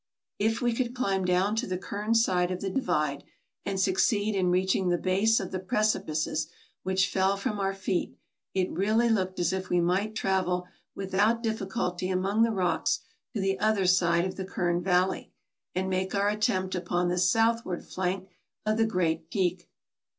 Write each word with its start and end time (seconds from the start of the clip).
If 0.39 0.63
we 0.63 0.73
could 0.73 0.95
climb 0.95 1.25
down 1.25 1.55
to 1.57 1.67
the 1.67 1.77
Kern 1.77 2.15
side 2.15 2.49
of 2.49 2.59
the 2.61 2.71
divide, 2.71 3.23
and 3.67 3.79
succeed 3.79 4.33
in 4.33 4.49
reaching 4.49 4.89
the 4.89 4.97
base 4.97 5.39
of 5.39 5.51
the 5.51 5.59
precipices 5.59 6.47
which 6.81 7.07
fell 7.07 7.37
from 7.37 7.59
our 7.59 7.75
feet, 7.75 8.17
it 8.55 8.71
really 8.71 9.09
looked 9.09 9.37
as 9.37 9.53
if 9.53 9.69
we 9.69 9.79
might 9.79 10.15
travel 10.15 10.65
without 10.95 11.43
difficulty 11.43 12.09
among 12.09 12.41
the 12.41 12.49
rocks 12.49 13.01
to 13.35 13.39
the 13.41 13.59
other 13.59 13.85
side 13.85 14.25
of 14.25 14.37
the 14.37 14.45
Kern 14.45 14.81
Valley, 14.81 15.33
and 15.75 15.87
make 15.87 16.15
our 16.15 16.29
attempt 16.29 16.73
upon 16.73 17.09
the 17.09 17.19
southward 17.19 17.85
flank 17.85 18.27
of 18.65 18.77
the 18.77 18.87
great 18.87 19.27
AMERICA 19.31 19.37
113 19.37 19.49
peak. 19.59 19.69